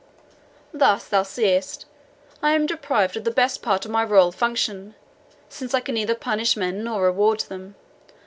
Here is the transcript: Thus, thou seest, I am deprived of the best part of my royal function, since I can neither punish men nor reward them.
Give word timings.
Thus, 0.73 1.07
thou 1.07 1.21
seest, 1.21 1.85
I 2.41 2.53
am 2.53 2.65
deprived 2.65 3.17
of 3.17 3.23
the 3.23 3.29
best 3.29 3.61
part 3.61 3.85
of 3.85 3.91
my 3.91 4.03
royal 4.03 4.31
function, 4.31 4.95
since 5.47 5.75
I 5.75 5.79
can 5.79 5.93
neither 5.93 6.15
punish 6.15 6.57
men 6.57 6.83
nor 6.83 7.03
reward 7.03 7.41
them. 7.41 7.75